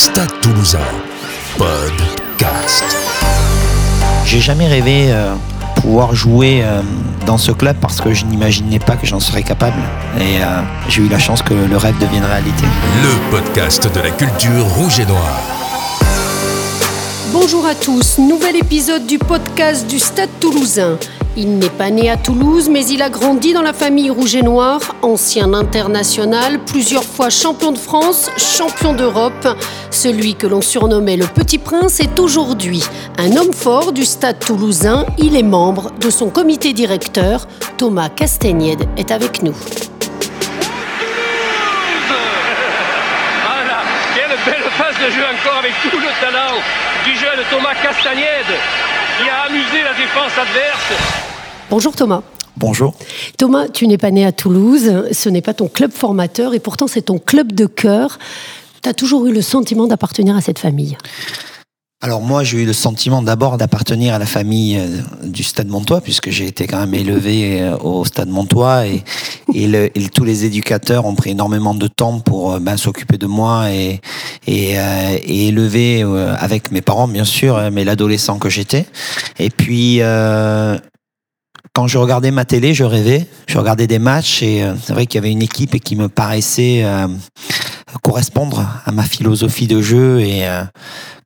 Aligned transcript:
Stade 0.00 0.32
Toulousain, 0.40 0.78
podcast. 1.58 2.84
J'ai 4.24 4.40
jamais 4.40 4.66
rêvé 4.66 5.12
euh, 5.12 5.34
pouvoir 5.76 6.14
jouer 6.14 6.62
euh, 6.62 6.80
dans 7.26 7.36
ce 7.36 7.52
club 7.52 7.76
parce 7.82 8.00
que 8.00 8.14
je 8.14 8.24
n'imaginais 8.24 8.78
pas 8.78 8.96
que 8.96 9.06
j'en 9.06 9.20
serais 9.20 9.42
capable. 9.42 9.76
Et 10.18 10.42
euh, 10.42 10.62
j'ai 10.88 11.02
eu 11.02 11.08
la 11.10 11.18
chance 11.18 11.42
que 11.42 11.52
le 11.52 11.76
rêve 11.76 11.98
devienne 11.98 12.24
réalité. 12.24 12.64
Le 13.02 13.30
podcast 13.30 13.94
de 13.94 14.00
la 14.00 14.10
culture 14.10 14.64
rouge 14.68 15.00
et 15.00 15.04
noire. 15.04 15.38
Bonjour 17.34 17.66
à 17.66 17.74
tous, 17.74 18.16
nouvel 18.16 18.56
épisode 18.56 19.06
du 19.06 19.18
podcast 19.18 19.86
du 19.86 19.98
Stade 19.98 20.30
toulousain. 20.40 20.96
Il 21.36 21.58
n'est 21.58 21.70
pas 21.70 21.90
né 21.90 22.10
à 22.10 22.16
Toulouse, 22.16 22.68
mais 22.68 22.84
il 22.86 23.02
a 23.02 23.08
grandi 23.08 23.52
dans 23.52 23.62
la 23.62 23.72
famille 23.72 24.10
rouge 24.10 24.34
et 24.34 24.42
noire, 24.42 24.80
ancien 25.02 25.54
international, 25.54 26.58
plusieurs 26.64 27.04
fois 27.04 27.30
champion 27.30 27.70
de 27.70 27.78
France, 27.78 28.30
champion 28.36 28.94
d'Europe. 28.94 29.56
Celui 29.92 30.34
que 30.34 30.48
l'on 30.48 30.60
surnommait 30.60 31.16
le 31.16 31.26
Petit 31.26 31.58
Prince 31.58 32.00
est 32.00 32.18
aujourd'hui 32.18 32.82
un 33.16 33.36
homme 33.36 33.52
fort 33.52 33.92
du 33.92 34.04
Stade 34.04 34.40
toulousain. 34.40 35.06
Il 35.18 35.36
est 35.36 35.44
membre 35.44 35.92
de 36.00 36.10
son 36.10 36.30
comité 36.30 36.72
directeur. 36.72 37.46
Thomas 37.78 38.08
Castagnède 38.08 38.88
est 38.96 39.12
avec 39.12 39.44
nous. 39.44 39.54
Voilà, 43.44 43.82
quelle 44.16 44.36
belle 44.52 44.70
phase 44.72 44.96
de 44.96 45.10
jeu 45.12 45.22
encore 45.22 45.60
avec 45.60 45.72
tout 45.80 45.96
le 45.96 46.20
talent 46.20 46.56
du 47.04 47.12
jeune 47.16 47.44
Thomas 47.50 47.74
Castagnède 47.80 48.58
qui 49.20 49.28
a 49.28 49.42
amusé 49.42 49.82
la 49.84 49.92
défense 49.92 50.32
adverse. 50.38 50.92
Bonjour 51.68 51.94
Thomas. 51.94 52.22
Bonjour. 52.56 52.94
Thomas, 53.36 53.68
tu 53.68 53.86
n'es 53.86 53.98
pas 53.98 54.10
né 54.10 54.24
à 54.24 54.32
Toulouse, 54.32 55.04
ce 55.12 55.28
n'est 55.28 55.42
pas 55.42 55.54
ton 55.54 55.68
club 55.68 55.92
formateur 55.92 56.54
et 56.54 56.58
pourtant 56.58 56.86
c'est 56.86 57.02
ton 57.02 57.18
club 57.18 57.52
de 57.52 57.66
cœur. 57.66 58.18
Tu 58.82 58.88
as 58.88 58.94
toujours 58.94 59.26
eu 59.26 59.32
le 59.32 59.42
sentiment 59.42 59.86
d'appartenir 59.86 60.36
à 60.36 60.40
cette 60.40 60.58
famille? 60.58 60.96
Alors 62.02 62.22
moi, 62.22 62.44
j'ai 62.44 62.62
eu 62.62 62.64
le 62.64 62.72
sentiment 62.72 63.20
d'abord 63.20 63.58
d'appartenir 63.58 64.14
à 64.14 64.18
la 64.18 64.24
famille 64.24 64.78
euh, 64.78 65.02
du 65.22 65.42
Stade 65.42 65.68
Montois, 65.68 66.00
puisque 66.00 66.30
j'ai 66.30 66.46
été 66.46 66.66
quand 66.66 66.80
même 66.80 66.94
élevé 66.94 67.60
euh, 67.60 67.76
au 67.76 68.06
Stade 68.06 68.30
Montois 68.30 68.86
et, 68.86 69.02
tous 70.14 70.24
les 70.24 70.46
éducateurs 70.46 71.04
ont 71.04 71.14
pris 71.14 71.30
énormément 71.30 71.74
de 71.74 71.86
temps 71.88 72.20
pour 72.20 72.54
euh, 72.54 72.58
ben, 72.58 72.78
s'occuper 72.78 73.18
de 73.18 73.26
moi 73.26 73.70
et, 73.70 74.00
élever 74.46 76.02
avec 76.38 76.72
mes 76.72 76.80
parents, 76.80 77.06
bien 77.06 77.24
sûr, 77.24 77.70
mais 77.70 77.84
l'adolescent 77.84 78.38
que 78.38 78.48
j'étais. 78.48 78.86
Et 79.38 79.50
puis, 79.50 80.00
quand 81.72 81.86
je 81.86 81.98
regardais 81.98 82.30
ma 82.30 82.44
télé, 82.44 82.74
je 82.74 82.82
rêvais. 82.82 83.26
Je 83.46 83.58
regardais 83.58 83.86
des 83.86 83.98
matchs 84.00 84.42
et 84.42 84.64
c'est 84.82 84.92
vrai 84.92 85.06
qu'il 85.06 85.18
y 85.18 85.22
avait 85.22 85.30
une 85.30 85.42
équipe 85.42 85.78
qui 85.80 85.94
me 85.94 86.08
paraissait 86.08 86.84
correspondre 88.02 88.66
à 88.84 88.92
ma 88.92 89.02
philosophie 89.02 89.66
de 89.66 89.80
jeu 89.80 90.20
et 90.20 90.46
euh, 90.46 90.62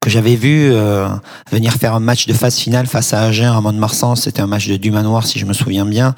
que 0.05 0.11
j'avais 0.11 0.37
vu 0.37 0.71
euh, 0.71 1.09
venir 1.51 1.73
faire 1.73 1.95
un 1.95 2.01
match 2.01 2.27
de 2.27 2.35
phase 2.35 2.57
finale 2.57 2.87
face 2.87 3.15
à 3.15 3.23
Agen 3.23 3.51
à 3.57 3.61
Mont-de-Marsan. 3.63 4.17
C'était 4.17 4.43
un 4.43 4.47
match 4.47 4.69
de 4.69 4.77
du 4.77 4.91
manoir, 4.91 5.27
si 5.27 5.39
je 5.39 5.47
me 5.47 5.55
souviens 5.55 5.87
bien. 5.87 6.15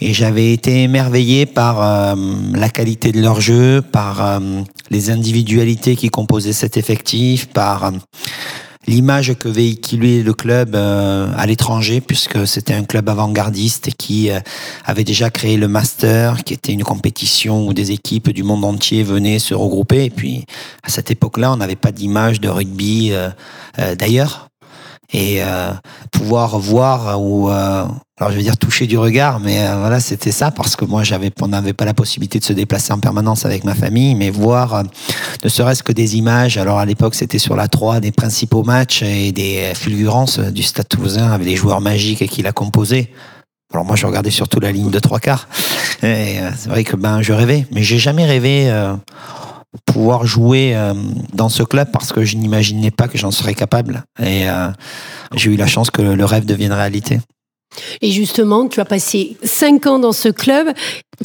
Et 0.00 0.14
j'avais 0.14 0.52
été 0.52 0.84
émerveillé 0.84 1.44
par 1.44 1.82
euh, 1.82 2.14
la 2.54 2.68
qualité 2.68 3.10
de 3.10 3.20
leur 3.20 3.40
jeu, 3.40 3.82
par 3.82 4.24
euh, 4.24 4.38
les 4.90 5.10
individualités 5.10 5.96
qui 5.96 6.10
composaient 6.10 6.52
cet 6.52 6.76
effectif, 6.76 7.48
par 7.48 7.90
l'image 8.88 9.34
que 9.34 9.48
véhiculait 9.48 10.22
le 10.22 10.32
club 10.32 10.74
euh, 10.74 11.30
à 11.36 11.46
l'étranger, 11.46 12.00
puisque 12.00 12.46
c'était 12.46 12.72
un 12.72 12.84
club 12.84 13.08
avant-gardiste 13.08 13.90
qui 13.96 14.30
euh, 14.30 14.40
avait 14.84 15.04
déjà 15.04 15.30
créé 15.30 15.56
le 15.56 15.68
Master, 15.68 16.42
qui 16.42 16.54
était 16.54 16.72
une 16.72 16.82
compétition 16.82 17.66
où 17.66 17.74
des 17.74 17.92
équipes 17.92 18.30
du 18.30 18.42
monde 18.42 18.64
entier 18.64 19.02
venaient 19.02 19.38
se 19.38 19.54
regrouper. 19.54 20.06
Et 20.06 20.10
puis, 20.10 20.46
à 20.82 20.88
cette 20.88 21.10
époque-là, 21.10 21.52
on 21.52 21.56
n'avait 21.56 21.76
pas 21.76 21.92
d'image 21.92 22.40
de 22.40 22.48
rugby 22.48 23.10
euh, 23.12 23.30
d'ailleurs. 23.94 24.48
Et 25.12 25.42
euh, 25.42 25.72
pouvoir 26.12 26.58
voir 26.58 27.20
ou 27.20 27.50
euh, 27.50 27.86
alors 28.20 28.32
je 28.32 28.36
vais 28.36 28.42
dire 28.42 28.56
toucher 28.56 28.88
du 28.88 28.98
regard, 28.98 29.38
mais 29.38 29.60
euh, 29.60 29.76
voilà 29.78 30.00
c'était 30.00 30.32
ça 30.32 30.50
parce 30.50 30.74
que 30.74 30.84
moi 30.84 31.04
j'avais 31.04 31.30
on 31.40 31.48
n'avait 31.48 31.72
pas 31.72 31.84
la 31.84 31.94
possibilité 31.94 32.40
de 32.40 32.44
se 32.44 32.52
déplacer 32.52 32.92
en 32.92 32.98
permanence 32.98 33.46
avec 33.46 33.62
ma 33.62 33.76
famille, 33.76 34.16
mais 34.16 34.30
voir 34.30 34.74
euh, 34.74 34.82
ne 35.44 35.48
serait-ce 35.48 35.84
que 35.84 35.92
des 35.92 36.16
images. 36.16 36.58
Alors 36.58 36.78
à 36.78 36.84
l'époque 36.84 37.14
c'était 37.14 37.38
sur 37.38 37.54
la 37.54 37.68
3 37.68 38.00
des 38.00 38.10
principaux 38.10 38.64
matchs 38.64 39.02
et 39.02 39.30
des 39.30 39.72
fulgurances 39.76 40.40
du 40.40 40.64
Stade 40.64 40.88
Toulousain 40.88 41.30
avec 41.30 41.46
les 41.46 41.54
joueurs 41.54 41.80
magiques 41.80 42.26
qui 42.28 42.42
la 42.42 42.50
composaient. 42.50 43.12
Alors 43.72 43.84
moi 43.84 43.94
je 43.94 44.04
regardais 44.06 44.30
surtout 44.30 44.58
la 44.58 44.72
ligne 44.72 44.90
de 44.90 44.98
trois 44.98 45.20
quarts. 45.20 45.48
Et 46.02 46.40
euh, 46.40 46.50
c'est 46.56 46.70
vrai 46.70 46.82
que 46.82 46.96
ben 46.96 47.22
je 47.22 47.32
rêvais, 47.32 47.66
mais 47.70 47.84
j'ai 47.84 47.98
jamais 47.98 48.26
rêvé. 48.26 48.68
Pouvoir 49.84 50.26
jouer 50.26 50.74
euh, 50.74 50.94
dans 51.34 51.48
ce 51.48 51.62
club 51.62 51.88
parce 51.92 52.12
que 52.12 52.24
je 52.24 52.36
n'imaginais 52.36 52.90
pas 52.90 53.08
que 53.08 53.18
j'en 53.18 53.30
serais 53.30 53.54
capable 53.54 54.04
et 54.18 54.48
euh, 54.48 54.68
j'ai 55.34 55.50
eu 55.50 55.56
la 55.56 55.66
chance 55.66 55.90
que 55.90 56.02
le 56.02 56.24
rêve 56.24 56.46
devienne 56.46 56.72
réalité. 56.72 57.20
Et 58.00 58.10
justement, 58.10 58.66
tu 58.66 58.80
as 58.80 58.84
passé 58.84 59.36
cinq 59.42 59.86
ans 59.86 59.98
dans 59.98 60.12
ce 60.12 60.28
club. 60.30 60.68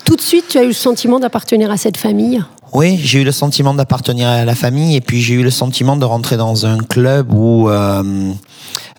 Tout 0.05 0.15
de 0.15 0.21
suite, 0.21 0.45
tu 0.49 0.57
as 0.57 0.63
eu 0.63 0.67
le 0.67 0.73
sentiment 0.73 1.19
d'appartenir 1.19 1.71
à 1.71 1.77
cette 1.77 1.97
famille? 1.97 2.43
Oui, 2.73 2.99
j'ai 3.01 3.21
eu 3.21 3.23
le 3.23 3.31
sentiment 3.31 3.73
d'appartenir 3.73 4.27
à 4.27 4.45
la 4.45 4.55
famille 4.55 4.95
et 4.95 5.01
puis 5.01 5.21
j'ai 5.21 5.35
eu 5.35 5.43
le 5.43 5.51
sentiment 5.51 5.95
de 5.95 6.05
rentrer 6.05 6.37
dans 6.37 6.65
un 6.65 6.79
club 6.79 7.31
où 7.31 7.69
euh, 7.69 8.33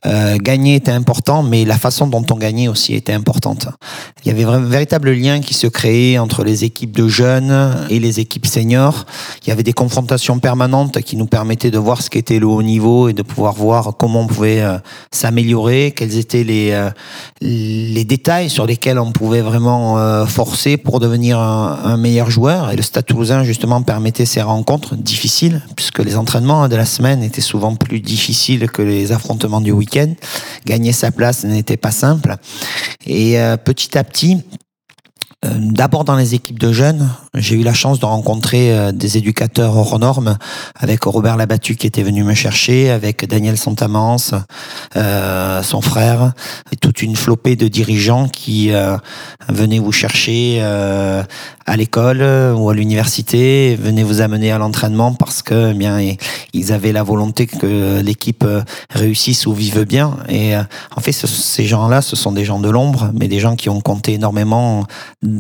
euh, 0.07 0.37
gagner 0.39 0.77
était 0.77 0.91
important, 0.91 1.43
mais 1.43 1.65
la 1.65 1.79
façon 1.79 2.07
dont 2.07 2.25
on 2.31 2.37
gagnait 2.37 2.69
aussi 2.69 2.95
était 2.95 3.13
importante. 3.13 3.69
Il 4.25 4.29
y 4.29 4.31
avait 4.31 4.45
un 4.45 4.61
véritable 4.61 5.13
lien 5.13 5.41
qui 5.41 5.55
se 5.55 5.67
créait 5.67 6.19
entre 6.19 6.45
les 6.45 6.65
équipes 6.65 6.93
de 6.93 7.09
jeunes 7.09 7.75
et 7.91 7.99
les 8.01 8.21
équipes 8.21 8.47
seniors. 8.47 9.07
Il 9.45 9.49
y 9.49 9.53
avait 9.53 9.63
des 9.63 9.73
confrontations 9.73 10.39
permanentes 10.39 11.01
qui 11.03 11.17
nous 11.17 11.27
permettaient 11.27 11.71
de 11.71 11.79
voir 11.79 12.03
ce 12.03 12.11
qu'était 12.11 12.39
le 12.39 12.47
haut 12.47 12.63
niveau 12.63 13.09
et 13.09 13.13
de 13.13 13.23
pouvoir 13.23 13.55
voir 13.55 13.97
comment 13.99 14.23
on 14.23 14.27
pouvait 14.27 14.63
euh, 14.63 14.79
s'améliorer, 15.11 15.93
quels 15.97 16.17
étaient 16.17 16.45
les, 16.45 16.71
euh, 16.73 16.91
les 17.41 18.05
détails 18.05 18.51
sur 18.51 18.67
lesquels 18.67 18.99
on 18.99 19.13
pouvait 19.13 19.41
vraiment 19.41 19.99
euh, 19.99 20.27
forcer 20.27 20.77
pour 20.77 21.01
devenir 21.01 21.39
un, 21.39 21.97
meilleur 21.97 22.31
joueur. 22.31 22.71
Et 22.73 22.77
le 22.77 22.83
Stade 22.83 23.07
Toulousain, 23.07 23.45
justement, 23.45 23.83
permettait 23.83 24.27
ces 24.27 24.43
rencontres 24.43 24.97
difficiles, 24.97 25.63
puisque 25.77 26.01
les 26.01 26.17
entraînements 26.17 26.69
de 26.69 26.77
la 26.77 26.87
semaine 26.87 27.23
étaient 27.23 27.41
souvent 27.41 27.77
plus 27.77 28.01
difficiles 28.01 28.69
que 28.71 28.83
les 28.83 29.13
affrontements 29.13 29.61
du 29.61 29.73
week-end. 29.73 29.94
Gagner 30.67 30.93
sa 30.93 31.11
place 31.11 31.45
n'était 31.45 31.77
pas 31.77 31.91
simple. 31.91 32.37
Et 33.07 33.39
euh, 33.39 33.57
petit 33.57 33.97
à 33.99 34.05
petit, 34.05 34.43
D'abord 35.45 36.05
dans 36.05 36.17
les 36.17 36.35
équipes 36.35 36.59
de 36.59 36.73
jeunes, 36.73 37.09
j'ai 37.35 37.57
eu 37.57 37.63
la 37.63 37.75
chance 37.75 37.99
de 38.01 38.07
rencontrer 38.07 38.73
euh, 38.73 38.93
des 38.93 39.19
éducateurs 39.19 39.77
hors 39.77 39.99
normes, 39.99 40.39
avec 40.75 41.05
Robert 41.05 41.37
Labattu 41.37 41.77
qui 41.77 41.87
était 41.87 42.03
venu 42.03 42.25
me 42.25 42.33
chercher, 42.35 42.91
avec 42.91 43.29
Daniel 43.29 43.59
Santamance, 43.59 44.35
euh, 44.97 45.63
son 45.63 45.83
frère, 45.83 46.33
et 46.73 46.77
toute 46.77 47.03
une 47.03 47.15
flopée 47.15 47.57
de 47.57 47.69
dirigeants 47.69 48.29
qui 48.29 48.73
euh, 48.73 48.97
venaient 49.49 49.79
vous 49.81 49.93
chercher 49.93 50.61
euh, 50.63 51.23
à 51.67 51.77
l'école 51.77 52.23
euh, 52.23 52.55
ou 52.55 52.71
à 52.71 52.75
l'université, 52.75 53.77
venaient 53.77 54.03
vous 54.03 54.23
amener 54.23 54.51
à 54.51 54.57
l'entraînement 54.59 55.13
parce 55.13 55.43
que 55.43 55.73
eh 55.73 55.75
bien 55.75 55.99
ils 56.53 56.73
avaient 56.73 56.93
la 56.93 57.03
volonté 57.03 57.47
que 57.47 58.01
l'équipe 58.01 58.45
euh, 58.45 58.63
réussisse 58.91 59.47
ou 59.47 59.53
vive 59.53 59.85
bien. 59.85 60.17
Et 60.29 60.57
euh, 60.57 60.63
en 60.97 61.01
fait, 61.01 61.13
ce- 61.13 61.27
ces 61.27 61.65
gens-là, 61.67 62.01
ce 62.01 62.17
sont 62.17 62.33
des 62.33 62.45
gens 62.45 62.61
de 62.61 62.71
l'ombre, 62.71 63.11
mais 63.13 63.29
des 63.29 63.41
gens 63.41 63.57
qui 63.57 63.69
ont 63.69 63.81
compté 63.81 64.15
énormément 64.15 64.87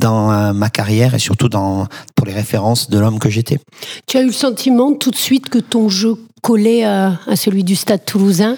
euh, 0.02 0.52
ma 0.52 0.70
carrière 0.70 1.14
et 1.14 1.18
surtout 1.18 1.48
dans 1.48 1.86
pour 2.14 2.26
les 2.26 2.32
références 2.32 2.90
de 2.90 2.98
l'homme 2.98 3.18
que 3.18 3.28
j'étais. 3.28 3.58
Tu 4.06 4.16
as 4.16 4.22
eu 4.22 4.26
le 4.26 4.32
sentiment 4.32 4.92
tout 4.92 5.10
de 5.10 5.16
suite 5.16 5.48
que 5.48 5.58
ton 5.58 5.88
jeu 5.88 6.16
collait 6.42 6.84
à, 6.84 7.18
à 7.26 7.36
celui 7.36 7.64
du 7.64 7.76
Stade 7.76 8.04
toulousain? 8.04 8.56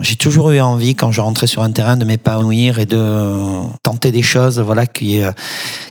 J'ai 0.00 0.14
toujours 0.14 0.52
eu 0.52 0.60
envie, 0.60 0.94
quand 0.94 1.10
je 1.10 1.20
rentrais 1.20 1.48
sur 1.48 1.62
un 1.64 1.72
terrain, 1.72 1.96
de 1.96 2.04
m'épanouir 2.04 2.78
et 2.78 2.86
de 2.86 3.34
tenter 3.82 4.12
des 4.12 4.22
choses, 4.22 4.60
voilà, 4.60 4.86
qui 4.86 5.20
euh, 5.20 5.32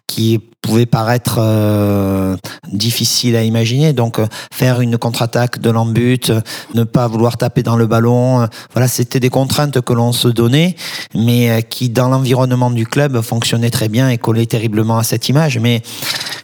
qui 0.07 0.39
pouvaient 0.61 0.85
paraître 0.85 1.35
euh, 1.37 2.35
difficiles 2.71 3.35
à 3.35 3.43
imaginer. 3.43 3.93
Donc, 3.93 4.19
euh, 4.19 4.25
faire 4.51 4.81
une 4.81 4.97
contre-attaque 4.97 5.59
de 5.59 5.69
l'embut, 5.69 6.31
ne 6.73 6.83
pas 6.83 7.07
vouloir 7.07 7.37
taper 7.37 7.61
dans 7.61 7.75
le 7.75 7.85
ballon, 7.85 8.41
euh, 8.41 8.47
voilà, 8.73 8.87
c'était 8.87 9.19
des 9.19 9.29
contraintes 9.29 9.79
que 9.81 9.93
l'on 9.93 10.13
se 10.13 10.27
donnait, 10.27 10.75
mais 11.13 11.63
qui, 11.69 11.89
dans 11.89 12.09
l'environnement 12.09 12.71
du 12.71 12.87
club, 12.87 13.21
fonctionnaient 13.21 13.69
très 13.69 13.89
bien 13.89 14.09
et 14.09 14.17
collaient 14.17 14.45
terriblement 14.45 14.97
à 14.97 15.03
cette 15.03 15.29
image. 15.29 15.59
Mais 15.59 15.83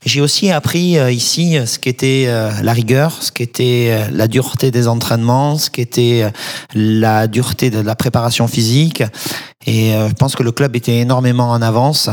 j'ai 0.05 0.21
aussi 0.21 0.51
appris 0.51 0.97
ici 1.13 1.57
ce 1.65 1.79
qu'était 1.79 2.27
la 2.61 2.73
rigueur, 2.73 3.13
ce 3.21 3.31
qu'était 3.31 4.07
la 4.11 4.27
dureté 4.27 4.69
des 4.69 4.87
entraînements, 4.89 5.57
ce 5.57 5.69
qu'était 5.69 6.29
la 6.73 7.27
dureté 7.27 7.52
de 7.53 7.79
la 7.79 7.95
préparation 7.95 8.47
physique. 8.47 9.03
Et 9.65 9.93
euh, 9.93 10.09
je 10.09 10.13
pense 10.13 10.35
que 10.35 10.43
le 10.43 10.51
club 10.51 10.75
était 10.75 10.97
énormément 10.97 11.49
en 11.51 11.61
avance. 11.61 12.09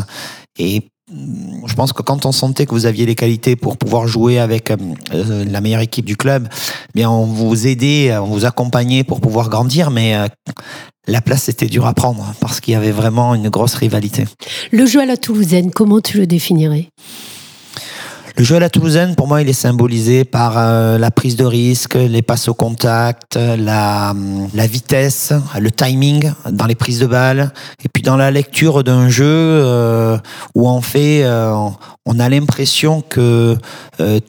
Et 0.59 0.83
mm, 1.11 1.67
je 1.67 1.75
pense 1.75 1.93
que 1.93 2.03
quand 2.03 2.27
on 2.27 2.33
sentait 2.33 2.67
que 2.67 2.73
vous 2.73 2.87
aviez 2.87 3.07
les 3.07 3.15
qualités 3.15 3.57
pour 3.57 3.77
pouvoir 3.77 4.07
jouer 4.07 4.39
avec 4.39 4.71
euh, 4.71 4.77
euh, 5.13 5.45
la 5.45 5.61
meilleure 5.61 5.81
équipe 5.81 6.05
du 6.05 6.17
club, 6.17 6.49
eh 6.51 6.93
bien 6.95 7.11
on 7.11 7.25
vous 7.25 7.67
aidait, 7.67 8.17
on 8.17 8.27
vous 8.27 8.45
accompagnait 8.45 9.05
pour 9.05 9.21
pouvoir 9.21 9.49
grandir, 9.49 9.91
mais 9.91 10.17
la 11.07 11.21
place 11.21 11.49
était 11.49 11.67
dure 11.67 11.87
à 11.87 11.95
prendre 11.95 12.35
parce 12.41 12.61
qu'il 12.61 12.73
y 12.73 12.77
avait 12.77 12.93
vraiment 12.93 13.35
une 13.35 13.49
grosse 13.49 13.75
rivalité. 13.75 14.27
Le 14.71 14.87
jeu 14.87 15.01
à 15.01 15.07
la 15.07 15.17
toulousaine, 15.17 15.71
comment 15.71 16.01
tu 16.01 16.19
le 16.19 16.27
définirais? 16.27 16.89
Le 18.37 18.45
jeu 18.45 18.57
à 18.57 18.61
la 18.61 18.71
Toulousaine, 18.71 19.17
pour 19.17 19.27
moi, 19.27 19.43
il 19.43 19.49
est 19.49 19.53
symbolisé 19.53 20.25
par 20.25 20.55
euh, 20.57 20.99
la 20.99 21.11
prise 21.11 21.37
de 21.37 21.45
risque, 21.45 21.95
les 21.95 22.23
passes 22.23 22.49
au 22.49 22.55
contact, 22.55 23.37
la, 23.37 24.15
la 24.55 24.67
vitesse, 24.67 25.33
le 25.59 25.71
timing 25.71 26.33
dans 26.51 26.67
les 26.67 26.75
prises 26.75 27.01
de 27.01 27.07
balles, 27.07 27.53
et 27.85 27.89
puis 27.89 28.03
dans 28.03 28.17
la 28.17 28.31
lecture 28.31 28.85
d'un 28.85 29.09
jeu 29.09 29.25
euh, 29.27 30.17
où 30.55 30.69
en 30.69 30.81
fait, 30.81 31.25
euh, 31.25 31.53
on 32.07 32.19
a 32.19 32.29
l'impression 32.29 33.03
que 33.03 33.57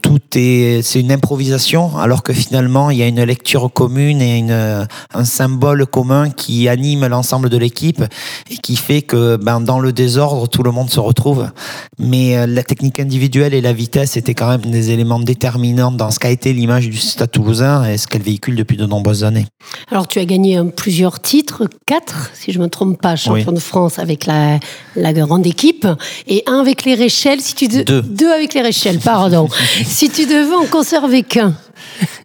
tout 0.01 0.19
est, 0.36 0.81
c'est 0.83 1.00
une 1.00 1.12
improvisation, 1.12 1.98
alors 1.98 2.24
que 2.24 2.33
finalement, 2.33 2.89
il 2.89 2.98
y 2.98 3.03
a 3.03 3.07
une 3.07 3.24
lecture 3.24 3.71
commune 3.71 4.21
et 4.21 4.45
un 4.51 5.25
symbole 5.25 5.86
commun 5.86 6.30
qui 6.30 6.68
anime 6.68 7.07
l'ensemble 7.07 7.50
de 7.50 7.57
l'équipe 7.57 8.03
et 8.51 8.57
qui 8.57 8.75
fait 8.75 9.01
que, 9.01 9.38
ben, 9.38 9.62
dans 9.62 9.80
le 9.80 9.94
désordre, 9.94 10.48
tout 10.48 10.62
le 10.62 10.71
monde 10.71 10.89
se 10.89 11.00
retrouve. 11.00 11.50
Mais 11.98 12.45
la 12.45 12.63
technique 12.63 13.00
individuelle 13.00 13.53
et 13.53 13.62
la 13.62 13.71
vitesse 13.71 13.90
étaient 13.95 14.33
quand 14.33 14.47
même 14.49 14.61
des 14.71 14.91
éléments 14.91 15.19
déterminants 15.19 15.91
dans 15.91 16.11
ce 16.11 16.19
qu'a 16.19 16.29
été 16.29 16.53
l'image 16.53 16.89
du 16.89 16.97
Stade 16.97 17.31
Toulousain 17.31 17.83
et 17.85 17.97
ce 17.97 18.07
qu'elle 18.07 18.21
véhicule 18.21 18.55
depuis 18.55 18.77
de 18.77 18.85
nombreuses 18.85 19.23
années. 19.23 19.45
Alors, 19.91 20.07
tu 20.07 20.19
as 20.19 20.25
gagné 20.25 20.57
euh, 20.57 20.63
plusieurs 20.65 21.19
titres, 21.19 21.67
quatre, 21.85 22.31
si 22.33 22.51
je 22.51 22.59
ne 22.59 22.63
me 22.63 22.69
trompe 22.69 23.01
pas, 23.01 23.15
champion 23.15 23.49
Oui. 23.49 23.53
de 23.55 23.59
France 23.59 23.99
avec 23.99 24.25
la, 24.25 24.59
la 24.95 25.13
grande 25.13 25.45
équipe, 25.45 25.88
et 26.27 26.43
un 26.47 26.59
avec 26.59 26.85
les 26.85 26.95
Réchelles, 26.95 27.41
si 27.41 27.53
tu 27.55 27.67
de- 27.67 27.83
Deux. 27.83 28.01
deux 28.01 28.31
avec 28.31 28.53
les 28.53 28.61
Réchelles, 28.61 28.99
pardon. 28.99 29.47
si 29.85 30.09
tu 30.09 30.25
devais 30.25 30.55
en 30.55 30.65
conserver 30.65 31.23
qu'un. 31.23 31.53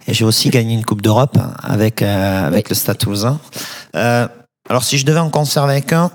Et 0.09 0.15
j'ai 0.15 0.25
aussi 0.25 0.51
gagné 0.51 0.75
une 0.75 0.85
Coupe 0.85 1.03
d'Europe 1.03 1.39
avec, 1.63 2.03
euh, 2.03 2.47
avec 2.47 2.67
Oui. 2.67 2.71
le 2.71 2.75
Stade 2.77 2.99
Toulousain. 2.99 3.39
Euh, 3.95 4.29
alors, 4.69 4.85
si 4.85 4.99
je 4.99 5.07
devais 5.07 5.21
en 5.21 5.31
conserver 5.31 5.83
qu'un, 5.83 6.11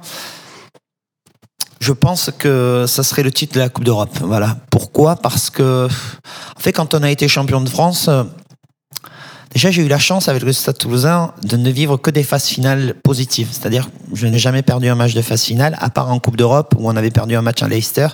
je 1.80 1.94
pense 1.94 2.30
que 2.38 2.86
ça 2.88 3.02
serait 3.04 3.24
le 3.24 3.32
titre 3.32 3.56
de 3.56 3.60
la 3.60 3.70
Coupe 3.70 3.84
d'Europe. 3.84 4.16
Voilà. 4.22 4.58
Pourquoi? 4.82 5.16
Parce 5.16 5.52
que, 5.52 5.86
en 5.86 6.60
fait, 6.60 6.72
quand 6.72 6.96
on 6.96 7.04
a 7.04 7.12
été 7.12 7.28
champion 7.28 7.62
de 7.62 7.70
France, 7.70 8.10
déjà, 9.54 9.72
j'ai 9.72 9.84
eu 9.84 9.88
la 9.88 10.00
chance 10.00 10.28
avec 10.28 10.44
le 10.44 10.54
Stade 10.54 10.78
Toulousain 10.78 11.34
de 11.44 11.58
ne 11.58 11.70
vivre 11.70 11.98
que 11.98 12.10
des 12.12 12.24
phases 12.24 12.46
finales 12.46 12.96
positives. 13.04 13.50
C'est-à-dire, 13.52 13.90
je 14.14 14.28
n'ai 14.28 14.40
jamais 14.40 14.62
perdu 14.62 14.88
un 14.88 14.96
match 14.96 15.14
de 15.14 15.22
phase 15.22 15.44
finale, 15.44 15.78
à 15.80 15.90
part 15.90 16.12
en 16.12 16.20
Coupe 16.20 16.38
d'Europe 16.38 16.76
où 16.78 16.90
on 16.90 16.96
avait 16.96 17.12
perdu 17.12 17.36
un 17.36 17.42
match 17.42 17.62
à 17.64 17.68
Leicester. 17.68 18.08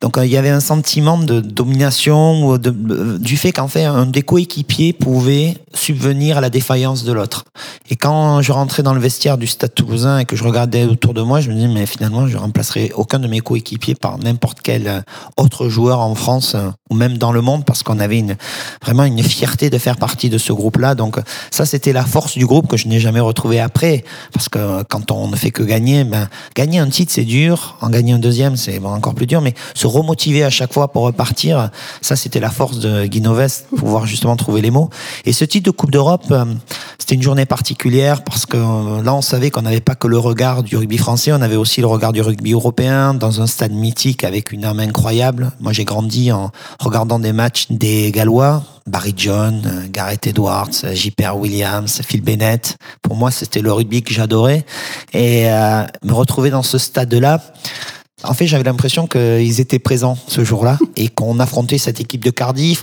Donc 0.00 0.16
euh, 0.16 0.24
il 0.24 0.30
y 0.30 0.36
avait 0.36 0.50
un 0.50 0.60
sentiment 0.60 1.18
de 1.18 1.40
domination 1.40 2.46
ou 2.46 2.58
du 2.58 3.36
fait 3.36 3.52
qu'en 3.52 3.68
fait 3.68 3.84
un 3.84 4.06
des 4.06 4.22
coéquipiers 4.22 4.92
pouvait 4.92 5.56
subvenir 5.74 6.38
à 6.38 6.40
la 6.40 6.50
défaillance 6.50 7.04
de 7.04 7.12
l'autre. 7.12 7.44
Et 7.90 7.96
quand 7.96 8.42
je 8.42 8.52
rentrais 8.52 8.82
dans 8.82 8.94
le 8.94 9.00
vestiaire 9.00 9.38
du 9.38 9.46
Stade 9.46 9.74
Toulousain 9.74 10.18
et 10.18 10.24
que 10.24 10.36
je 10.36 10.44
regardais 10.44 10.84
autour 10.84 11.14
de 11.14 11.22
moi, 11.22 11.40
je 11.40 11.50
me 11.50 11.54
disais 11.54 11.68
mais 11.68 11.86
finalement 11.86 12.26
je 12.26 12.36
remplacerai 12.36 12.92
aucun 12.94 13.18
de 13.18 13.26
mes 13.26 13.40
coéquipiers 13.40 13.94
par 13.94 14.18
n'importe 14.18 14.58
quel 14.62 14.86
euh, 14.86 15.00
autre 15.36 15.68
joueur 15.68 16.00
en 16.00 16.14
France 16.14 16.54
euh, 16.54 16.70
ou 16.90 16.94
même 16.94 17.18
dans 17.18 17.32
le 17.32 17.40
monde 17.40 17.64
parce 17.64 17.82
qu'on 17.82 17.98
avait 17.98 18.24
vraiment 18.82 19.04
une 19.04 19.22
fierté 19.22 19.70
de 19.70 19.78
faire 19.78 19.96
partie 19.96 20.30
de 20.30 20.38
ce 20.38 20.52
groupe-là. 20.58 20.94
Donc 20.94 21.18
ça 21.50 21.64
c'était 21.64 21.92
la 21.92 22.04
force 22.04 22.36
du 22.36 22.46
groupe 22.46 22.68
que 22.68 22.76
je 22.76 22.88
n'ai 22.88 23.00
jamais 23.00 23.20
retrouvé 23.20 23.60
après 23.60 24.04
parce 24.32 24.48
que 24.48 24.82
quand 24.84 25.10
on 25.10 25.28
ne 25.28 25.36
fait 25.36 25.50
que 25.50 25.62
gagner, 25.62 26.04
ben 26.04 26.28
gagner 26.54 26.78
un 26.78 26.88
titre 26.88 27.12
c'est 27.14 27.24
dur, 27.24 27.76
en 27.80 27.88
gagner 27.88 28.12
un 28.12 28.18
deuxième 28.18 28.56
c'est 28.56 28.78
encore 28.84 29.14
plus 29.14 29.26
dur, 29.26 29.40
mais 29.40 29.54
se 29.74 29.86
remotiver 29.86 30.44
à 30.44 30.50
chaque 30.50 30.72
fois 30.72 30.88
pour 30.88 31.04
repartir, 31.04 31.70
ça 32.02 32.16
c'était 32.16 32.40
la 32.40 32.50
force 32.50 32.78
de 32.78 33.06
Guy 33.06 33.20
Noves, 33.20 33.62
pouvoir 33.76 34.06
justement 34.06 34.36
trouver 34.36 34.60
les 34.60 34.70
mots. 34.70 34.90
Et 35.24 35.32
ce 35.32 35.44
titre 35.44 35.66
de 35.66 35.70
Coupe 35.70 35.90
d'Europe, 35.90 36.26
euh, 36.30 36.44
c'était 36.98 37.14
une 37.14 37.22
journée 37.22 37.46
particulière 37.46 38.22
parce 38.24 38.44
que 38.46 38.56
euh, 38.56 39.02
là 39.02 39.14
on 39.14 39.22
savait 39.22 39.50
qu'on 39.50 39.62
n'avait 39.62 39.80
pas 39.80 39.94
que 39.94 40.08
le 40.08 40.18
regard 40.18 40.62
du 40.62 40.76
rugby 40.76 40.98
français, 40.98 41.32
on 41.32 41.40
avait 41.40 41.56
aussi 41.56 41.80
le 41.80 41.86
regard 41.86 42.12
du 42.12 42.20
rugby 42.20 42.52
européen 42.52 43.14
dans 43.14 43.40
un 43.40 43.46
stade 43.46 43.72
mythique 43.72 44.24
avec 44.24 44.52
une 44.52 44.64
âme 44.64 44.80
incroyable. 44.80 45.52
Moi 45.60 45.72
j'ai 45.72 45.84
grandi 45.84 46.32
en 46.32 46.50
regardant 46.80 47.18
des 47.18 47.32
matchs 47.32 47.66
des 47.70 48.10
Gallois, 48.12 48.62
Barry 48.88 49.14
John, 49.16 49.62
euh, 49.66 49.86
Gareth 49.90 50.26
Edwards, 50.26 50.70
euh, 50.84 50.94
J.P.R. 50.94 51.36
Williams, 51.36 52.00
Phil 52.04 52.22
Bennett. 52.22 52.76
Pour 53.02 53.16
moi, 53.16 53.30
c'était 53.30 53.60
le 53.60 53.72
rugby 53.72 54.02
que 54.02 54.12
j'adorais. 54.12 54.64
Et 55.12 55.50
euh, 55.50 55.84
me 56.04 56.12
retrouver 56.12 56.50
dans 56.50 56.62
ce 56.62 56.78
stade-là, 56.78 57.40
en 58.24 58.34
fait, 58.34 58.46
j'avais 58.46 58.64
l'impression 58.64 59.06
qu'ils 59.06 59.60
étaient 59.60 59.78
présents 59.78 60.18
ce 60.26 60.42
jour-là 60.42 60.78
et 60.96 61.08
qu'on 61.08 61.38
affrontait 61.38 61.78
cette 61.78 62.00
équipe 62.00 62.24
de 62.24 62.30
Cardiff. 62.30 62.82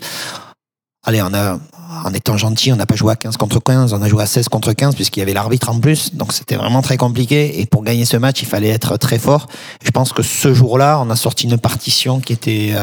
Allez, 1.03 1.21
en 1.21 2.13
étant 2.13 2.37
gentil, 2.37 2.71
on 2.71 2.77
n'a 2.77 2.85
pas 2.85 2.95
joué 2.95 3.11
à 3.11 3.15
15 3.15 3.37
contre 3.37 3.59
15, 3.59 3.93
on 3.93 4.01
a 4.01 4.07
joué 4.07 4.23
à 4.23 4.25
16 4.25 4.47
contre 4.47 4.73
15 4.73 4.95
puisqu'il 4.95 5.19
y 5.19 5.23
avait 5.23 5.33
l'arbitre 5.33 5.69
en 5.69 5.79
plus. 5.79 6.15
Donc 6.15 6.31
c'était 6.31 6.55
vraiment 6.55 6.81
très 6.81 6.97
compliqué. 6.97 7.59
Et 7.59 7.65
pour 7.65 7.83
gagner 7.83 8.05
ce 8.05 8.17
match, 8.17 8.41
il 8.41 8.47
fallait 8.47 8.69
être 8.69 8.97
très 8.97 9.19
fort. 9.19 9.47
Je 9.83 9.91
pense 9.91 10.13
que 10.13 10.23
ce 10.23 10.53
jour-là, 10.53 10.99
on 11.01 11.09
a 11.09 11.15
sorti 11.15 11.45
une 11.45 11.57
partition 11.57 12.21
qui 12.21 12.33
était 12.33 12.73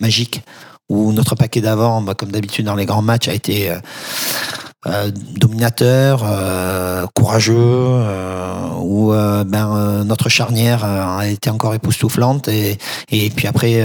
magique 0.00 0.42
où 0.88 1.12
notre 1.12 1.34
paquet 1.34 1.60
d'avant, 1.60 2.00
bah, 2.02 2.14
comme 2.14 2.30
d'habitude 2.32 2.66
dans 2.66 2.74
les 2.74 2.86
grands 2.86 3.02
matchs, 3.02 3.28
a 3.28 3.34
été 3.34 3.70
euh, 3.70 3.78
euh, 4.86 5.10
dominateur, 5.36 6.22
euh, 6.24 7.04
courageux, 7.14 7.54
euh, 7.58 8.54
où 8.80 9.12
euh, 9.12 9.44
ben, 9.44 9.76
euh, 9.76 10.04
notre 10.04 10.28
charnière 10.28 10.84
a 10.84 11.26
été 11.26 11.50
encore 11.50 11.74
époustouflante 11.74 12.48
et, 12.48 12.78
et 13.10 13.28
puis 13.30 13.48
après 13.48 13.82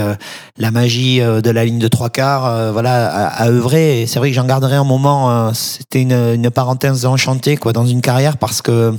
la 0.56 0.70
magie 0.70 1.20
de 1.20 1.50
la 1.50 1.64
ligne 1.64 1.78
de 1.78 1.88
trois 1.88 2.10
quarts, 2.10 2.72
voilà, 2.72 3.06
a, 3.10 3.26
a 3.26 3.48
œuvré. 3.48 4.06
C'est 4.06 4.18
vrai 4.18 4.30
que 4.30 4.34
j'en 4.34 4.46
garderai 4.46 4.76
un 4.76 4.84
moment. 4.84 5.52
C'était 5.52 6.02
une, 6.02 6.12
une 6.12 6.50
parenthèse 6.50 7.04
enchantée 7.06 7.56
quoi 7.56 7.72
dans 7.72 7.86
une 7.86 8.00
carrière 8.00 8.36
parce 8.36 8.62
que 8.62 8.94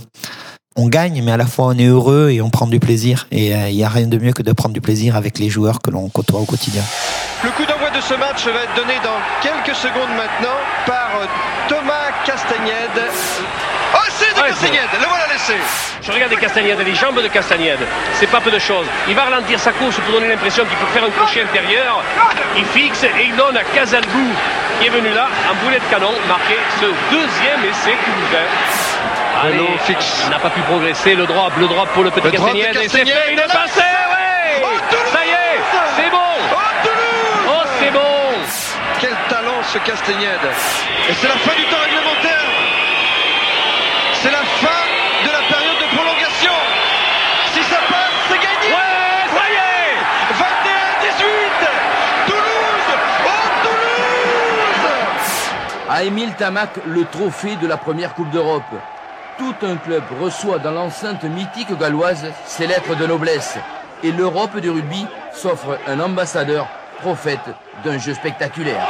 on 0.75 0.89
gagne, 0.89 1.23
mais 1.23 1.31
à 1.31 1.37
la 1.37 1.45
fois 1.45 1.67
on 1.67 1.77
est 1.77 1.85
heureux 1.85 2.29
et 2.29 2.41
on 2.41 2.49
prend 2.49 2.67
du 2.67 2.79
plaisir. 2.79 3.27
Et 3.31 3.51
il 3.51 3.75
n'y 3.75 3.83
a 3.83 3.89
rien 3.89 4.07
de 4.07 4.17
mieux 4.17 4.33
que 4.33 4.43
de 4.43 4.51
prendre 4.51 4.73
du 4.73 4.81
plaisir 4.81 5.15
avec 5.15 5.39
les 5.39 5.49
joueurs 5.49 5.79
que 5.81 5.89
l'on 5.89 6.09
côtoie 6.09 6.41
au 6.41 6.45
quotidien. 6.45 6.83
De 7.95 8.01
ce 8.01 8.13
match 8.15 8.45
va 8.47 8.63
être 8.63 8.73
donné 8.75 8.95
dans 9.03 9.17
quelques 9.41 9.75
secondes 9.75 10.09
maintenant 10.17 10.57
par 10.85 11.09
euh, 11.21 11.25
Thomas 11.69 12.11
Castagnède. 12.25 12.99
Oh, 13.93 13.97
c'est 14.09 14.35
de 14.35 14.41
Ouais, 14.41 14.49
Castagnède, 14.49 14.89
le 14.99 15.07
voilà 15.07 15.27
laissé. 15.31 15.53
Je 16.01 16.11
regarde 16.11 16.35
Castagnède, 16.35 16.79
les 16.79 16.93
jambes 16.95 17.21
de 17.21 17.27
Castagnède. 17.29 17.79
C'est 18.13 18.27
pas 18.29 18.41
peu 18.41 18.51
de 18.51 18.59
choses. 18.59 18.85
Il 19.07 19.15
va 19.15 19.23
ralentir 19.23 19.59
sa 19.59 19.71
course 19.71 19.95
pour 19.99 20.13
donner 20.13 20.27
l'impression 20.27 20.65
qu'il 20.65 20.75
peut 20.77 20.87
faire 20.93 21.05
un 21.05 21.09
crochet 21.09 21.43
intérieur. 21.43 22.01
Il 22.57 22.65
fixe 22.65 23.03
et 23.03 23.11
il 23.27 23.35
donne 23.35 23.55
à 23.55 23.63
Casalbou, 23.63 24.27
qui 24.81 24.87
est 24.87 24.89
venu 24.89 25.13
là, 25.13 25.27
en 25.49 25.55
boulet 25.63 25.79
de 25.79 25.85
canon, 25.89 26.11
marquer 26.27 26.57
ce 26.81 26.85
deuxième 27.15 27.63
essai 27.69 27.95
toulousain. 28.03 28.47
Allez, 29.43 29.77
fixe. 29.85 30.23
il 30.25 30.31
n'a 30.31 30.39
pas 30.39 30.49
pu 30.49 30.59
progresser. 30.61 31.15
Le 31.15 31.25
drop, 31.25 31.53
le 31.57 31.67
drop 31.67 31.87
pour 31.93 32.03
le 32.03 32.11
petit 32.11 32.25
Le 32.27 32.31
drop 32.33 32.49
de 32.53 32.57
Castagnède. 32.59 32.83
Et 32.83 32.89
c'est 32.89 33.03
Castagnède, 33.05 33.17
fait, 33.25 33.33
il 33.33 33.39
est 33.39 33.53
passé, 33.53 33.79
ouais 33.79 34.63
Oh, 34.63 34.67
Toulouse 34.89 35.11
Ça 35.13 35.25
y 35.25 35.29
est, 35.29 35.61
c'est 35.95 36.09
bon 36.09 36.17
Oh, 36.51 36.55
Toulouse 36.83 37.47
Oh, 37.47 37.63
c'est 37.79 37.91
bon 37.91 38.01
Quel 38.99 39.15
talent 39.29 39.61
ce 39.63 39.77
Castagnède. 39.79 40.39
Et 41.09 41.13
c'est 41.13 41.27
la 41.27 41.35
fin 41.35 41.55
du 41.55 41.65
temps 41.65 41.81
réglementaire. 41.83 42.45
C'est 44.21 44.31
la 44.31 44.43
fin 44.43 44.83
de 45.25 45.31
la 45.31 45.41
période 45.47 45.77
de 45.77 45.95
prolongation. 45.95 46.51
Si 47.53 47.61
ça 47.63 47.77
passe, 47.89 48.13
c'est 48.29 48.37
gagné. 48.37 48.73
Ouais, 48.73 49.27
ça 49.35 49.43
y 49.51 49.55
est 49.55 49.95
21-18 51.11 52.27
Toulouse 52.27 52.89
Oh 53.25 53.47
Toulouse 53.63 54.89
À 55.89 56.03
Émile 56.03 56.33
Tamac, 56.35 56.69
le 56.85 57.05
trophée 57.05 57.55
de 57.57 57.67
la 57.67 57.77
première 57.77 58.13
Coupe 58.13 58.29
d'Europe. 58.31 58.63
Tout 59.37 59.55
un 59.63 59.75
club 59.75 60.03
reçoit 60.21 60.59
dans 60.59 60.71
l'enceinte 60.71 61.23
mythique 61.25 61.77
galloise 61.77 62.25
ses 62.45 62.67
lettres 62.67 62.95
de 62.95 63.05
noblesse. 63.05 63.57
Et 64.03 64.11
l'Europe 64.11 64.57
du 64.57 64.69
rugby 64.69 65.05
s'offre 65.33 65.77
un 65.87 65.99
ambassadeur, 65.99 66.67
prophète 67.01 67.39
d'un 67.83 67.97
jeu 67.97 68.13
spectaculaire. 68.13 68.87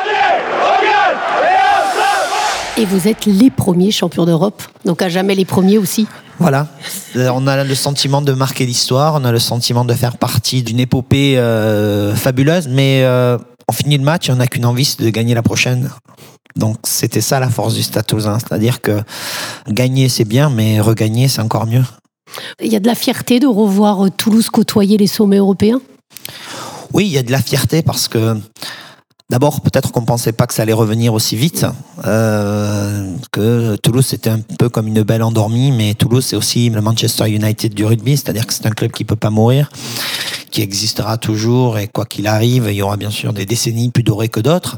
Et 2.77 2.85
vous 2.85 3.07
êtes 3.07 3.25
les 3.25 3.49
premiers 3.49 3.91
champions 3.91 4.25
d'Europe, 4.25 4.61
donc 4.83 5.01
à 5.01 5.09
jamais 5.09 5.35
les 5.35 5.45
premiers 5.45 5.77
aussi. 5.77 6.07
Voilà, 6.39 6.67
Euh, 7.15 7.29
on 7.33 7.47
a 7.47 7.63
le 7.63 7.75
sentiment 7.75 8.21
de 8.21 8.33
marquer 8.33 8.65
l'histoire, 8.65 9.15
on 9.15 9.23
a 9.23 9.31
le 9.31 9.39
sentiment 9.39 9.85
de 9.85 9.93
faire 9.93 10.17
partie 10.17 10.63
d'une 10.63 10.79
épopée 10.79 11.37
euh, 11.37 12.13
fabuleuse, 12.13 12.67
mais 12.67 13.03
euh, 13.03 13.37
on 13.69 13.73
finit 13.73 13.97
le 13.97 14.03
match 14.03 14.27
et 14.27 14.33
on 14.33 14.35
n'a 14.35 14.47
qu'une 14.47 14.65
envie, 14.65 14.83
c'est 14.83 15.01
de 15.01 15.09
gagner 15.09 15.33
la 15.33 15.41
prochaine. 15.41 15.89
Donc 16.57 16.77
c'était 16.83 17.21
ça 17.21 17.39
la 17.39 17.49
force 17.49 17.73
du 17.73 17.83
Stade 17.83 18.05
Toulousain, 18.05 18.37
c'est-à-dire 18.39 18.81
que 18.81 19.01
gagner 19.69 20.09
c'est 20.09 20.25
bien, 20.25 20.49
mais 20.49 20.79
regagner 20.81 21.27
c'est 21.29 21.41
encore 21.41 21.67
mieux. 21.67 21.83
Il 22.61 22.71
y 22.71 22.75
a 22.75 22.79
de 22.79 22.87
la 22.87 22.95
fierté 22.95 23.39
de 23.39 23.47
revoir 23.47 24.11
Toulouse 24.17 24.49
côtoyer 24.49 24.97
les 24.97 25.07
sommets 25.07 25.37
européens? 25.37 25.79
Oui, 26.95 27.07
il 27.07 27.11
y 27.11 27.17
a 27.17 27.23
de 27.23 27.31
la 27.33 27.41
fierté 27.41 27.81
parce 27.81 28.07
que 28.07 28.37
d'abord 29.29 29.59
peut-être 29.59 29.91
qu'on 29.91 30.05
pensait 30.05 30.31
pas 30.31 30.47
que 30.47 30.53
ça 30.53 30.61
allait 30.61 30.71
revenir 30.71 31.13
aussi 31.13 31.35
vite, 31.35 31.65
euh, 32.05 33.11
que 33.33 33.75
Toulouse 33.75 34.05
c'était 34.05 34.29
un 34.29 34.39
peu 34.39 34.69
comme 34.69 34.87
une 34.87 35.03
belle 35.03 35.21
endormie, 35.21 35.73
mais 35.73 35.93
Toulouse 35.93 36.23
c'est 36.25 36.37
aussi 36.37 36.69
le 36.69 36.79
Manchester 36.79 37.29
United 37.29 37.73
du 37.73 37.83
rugby, 37.83 38.15
c'est-à-dire 38.15 38.47
que 38.47 38.53
c'est 38.53 38.65
un 38.65 38.71
club 38.71 38.91
qui 38.91 39.03
peut 39.03 39.17
pas 39.17 39.29
mourir, 39.29 39.69
qui 40.51 40.61
existera 40.61 41.17
toujours 41.17 41.79
et 41.79 41.89
quoi 41.89 42.05
qu'il 42.05 42.27
arrive, 42.27 42.67
il 42.69 42.75
y 42.75 42.81
aura 42.81 42.95
bien 42.95 43.11
sûr 43.11 43.33
des 43.33 43.45
décennies 43.45 43.89
plus 43.89 44.03
dorées 44.03 44.29
que 44.29 44.39
d'autres, 44.39 44.77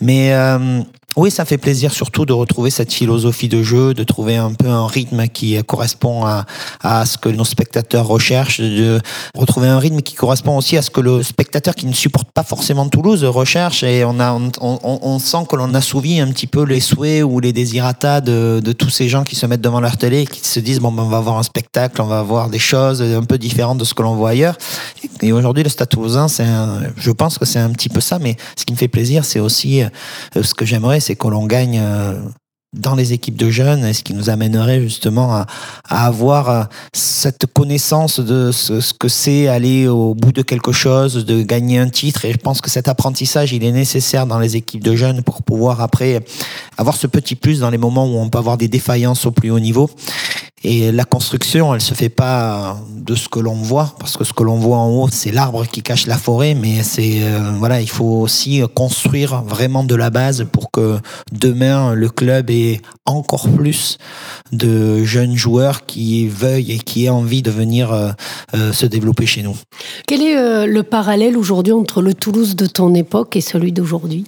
mais 0.00 0.32
euh, 0.32 0.82
Oui, 1.16 1.30
ça 1.30 1.44
fait 1.44 1.58
plaisir 1.58 1.92
surtout 1.92 2.24
de 2.24 2.32
retrouver 2.32 2.70
cette 2.70 2.92
philosophie 2.92 3.48
de 3.48 3.62
jeu, 3.62 3.92
de 3.92 4.02
trouver 4.02 4.36
un 4.36 4.52
peu 4.52 4.68
un 4.68 4.86
rythme 4.86 5.26
qui 5.28 5.62
correspond 5.64 6.24
à, 6.24 6.46
à 6.80 7.04
ce 7.04 7.18
que 7.18 7.28
nos 7.28 7.44
spectateurs 7.44 8.06
recherchent, 8.06 8.60
de 8.60 8.98
retrouver 9.34 9.68
un 9.68 9.78
rythme 9.78 10.00
qui 10.00 10.14
correspond 10.14 10.56
aussi 10.56 10.76
à 10.78 10.82
ce 10.82 10.90
que 10.90 11.02
le 11.02 11.22
spectateur 11.22 11.74
qui 11.74 11.84
ne 11.84 11.92
supporte 11.92 12.30
pas 12.32 12.42
forcément 12.42 12.88
Toulouse 12.88 13.24
recherche. 13.24 13.82
Et 13.82 14.04
on, 14.04 14.20
a, 14.20 14.32
on, 14.32 14.78
on, 14.82 15.18
sent 15.18 15.44
que 15.48 15.56
l'on 15.56 15.74
assouvit 15.74 16.18
un 16.20 16.28
petit 16.28 16.46
peu 16.46 16.64
les 16.64 16.80
souhaits 16.80 17.22
ou 17.22 17.40
les 17.40 17.52
désirata 17.52 18.20
de, 18.22 18.60
de, 18.64 18.72
tous 18.72 18.90
ces 18.90 19.08
gens 19.08 19.24
qui 19.24 19.36
se 19.36 19.44
mettent 19.44 19.60
devant 19.60 19.80
leur 19.80 19.98
télé 19.98 20.22
et 20.22 20.26
qui 20.26 20.40
se 20.46 20.60
disent 20.60 20.80
bon, 20.80 20.92
ben, 20.92 21.02
on 21.02 21.08
va 21.08 21.20
voir 21.20 21.38
un 21.38 21.42
spectacle, 21.42 22.00
on 22.00 22.06
va 22.06 22.22
voir 22.22 22.48
des 22.48 22.58
choses 22.58 23.02
un 23.02 23.22
peu 23.22 23.36
différentes 23.36 23.78
de 23.78 23.84
ce 23.84 23.92
que 23.92 24.02
l'on 24.02 24.14
voit 24.14 24.30
ailleurs. 24.30 24.56
Et 25.20 25.32
aujourd'hui, 25.32 25.62
le 25.62 25.68
Stade 25.68 25.90
Toulousain, 25.90 26.28
c'est 26.28 26.46
je 26.96 27.10
pense 27.10 27.38
que 27.38 27.44
c'est 27.44 27.58
un 27.58 27.70
petit 27.70 27.88
peu 27.88 28.00
ça, 28.00 28.18
mais 28.18 28.36
ce 28.56 28.64
qui 28.64 28.72
me 28.72 28.78
fait 28.78 28.88
plaisir, 28.88 29.24
c'est 29.24 29.40
aussi 29.40 29.82
euh, 29.82 29.88
ce 30.42 30.54
que 30.54 30.64
j'aimerais 30.64 31.00
c'est 31.02 31.16
que 31.16 31.28
l'on 31.28 31.46
gagne 31.46 31.78
euh, 31.82 32.14
dans 32.74 32.94
les 32.94 33.12
équipes 33.12 33.36
de 33.36 33.50
jeunes 33.50 33.84
et 33.84 33.92
ce 33.92 34.02
qui 34.02 34.14
nous 34.14 34.30
amènerait 34.30 34.80
justement 34.80 35.34
à, 35.34 35.46
avoir 35.88 36.48
euh, 36.48 36.64
cette 36.94 37.46
connaissance 37.52 38.18
de 38.18 38.50
ce, 38.50 38.94
que 38.94 39.08
c'est 39.08 39.48
aller 39.48 39.88
au 39.88 40.14
bout 40.14 40.32
de 40.32 40.40
quelque 40.40 40.72
chose, 40.72 41.26
de 41.26 41.42
gagner 41.42 41.78
un 41.78 41.90
titre. 41.90 42.24
Et 42.24 42.32
je 42.32 42.38
pense 42.38 42.62
que 42.62 42.70
cet 42.70 42.88
apprentissage, 42.88 43.52
il 43.52 43.62
est 43.64 43.72
nécessaire 43.72 44.26
dans 44.26 44.38
les 44.38 44.56
équipes 44.56 44.82
de 44.82 44.96
jeunes 44.96 45.22
pour 45.22 45.42
pouvoir 45.42 45.82
après 45.82 46.24
avoir 46.78 46.96
ce 46.96 47.06
petit 47.06 47.34
plus 47.34 47.60
dans 47.60 47.70
les 47.70 47.78
moments 47.78 48.06
où 48.06 48.16
on 48.16 48.30
peut 48.30 48.38
avoir 48.38 48.56
des 48.56 48.68
défaillances 48.68 49.26
au 49.26 49.32
plus 49.32 49.50
haut 49.50 49.60
niveau. 49.60 49.90
Et 50.64 50.92
la 50.92 51.04
construction, 51.04 51.74
elle 51.74 51.80
se 51.80 51.94
fait 51.94 52.08
pas 52.08 52.78
de 52.96 53.16
ce 53.16 53.28
que 53.28 53.40
l'on 53.40 53.54
voit, 53.54 53.94
parce 53.98 54.16
que 54.16 54.22
ce 54.22 54.32
que 54.32 54.44
l'on 54.44 54.58
voit 54.58 54.76
en 54.76 54.88
haut, 54.90 55.08
c'est 55.10 55.32
l'arbre 55.32 55.66
qui 55.66 55.82
cache 55.82 56.06
la 56.06 56.16
forêt, 56.16 56.54
mais 56.54 56.84
c'est 56.84 57.22
euh, 57.22 57.50
voilà, 57.58 57.80
il 57.80 57.90
faut 57.90 58.20
aussi 58.20 58.62
construire 58.74 59.42
vraiment 59.42 59.82
de 59.82 59.96
la 59.96 60.10
base 60.10 60.46
pour 60.52 60.70
que 60.70 60.98
demain 61.32 61.94
le 61.94 62.08
club 62.08 62.48
ait 62.50 62.80
encore 63.06 63.48
plus 63.48 63.98
de 64.52 65.04
jeunes 65.04 65.34
joueurs 65.34 65.84
qui 65.84 66.28
veuillent 66.28 66.72
et 66.72 66.78
qui 66.78 67.06
aient 67.06 67.10
envie 67.10 67.42
de 67.42 67.50
venir 67.50 67.92
euh, 67.92 68.10
euh, 68.54 68.72
se 68.72 68.86
développer 68.86 69.26
chez 69.26 69.42
nous. 69.42 69.56
Quel 70.06 70.22
est 70.22 70.66
le 70.66 70.82
parallèle 70.84 71.36
aujourd'hui 71.36 71.72
entre 71.72 72.02
le 72.02 72.14
Toulouse 72.14 72.54
de 72.54 72.66
ton 72.66 72.94
époque 72.94 73.34
et 73.34 73.40
celui 73.40 73.72
d'aujourd'hui? 73.72 74.26